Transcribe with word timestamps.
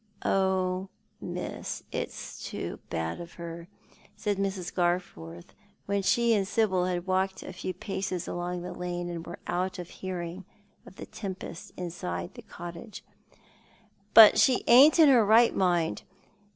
"Oh, 0.25 0.89
Miss, 1.21 1.83
it's 1.91 2.43
too 2.43 2.79
bad 2.89 3.21
of 3.21 3.37
lier," 3.37 3.67
said 4.15 4.37
Mrs. 4.37 4.73
Garforth, 4.73 5.49
when 5.85 6.01
she 6.01 6.33
and 6.33 6.47
Sibyl 6.47 6.85
had 6.85 7.05
walked 7.05 7.43
a 7.43 7.53
few 7.53 7.71
paces 7.71 8.27
along 8.27 8.63
the 8.63 8.73
lane 8.73 9.11
and 9.11 9.23
were 9.27 9.37
out 9.45 9.77
of 9.77 9.91
hearing 9.91 10.43
of 10.87 10.95
the 10.95 11.05
tempest 11.05 11.71
inside 11.77 12.33
the 12.33 12.41
cottage," 12.41 13.03
but 14.15 14.39
she 14.39 14.63
ain't 14.65 14.97
in 14.97 15.07
her 15.07 15.23
right 15.23 15.55
mind. 15.55 16.01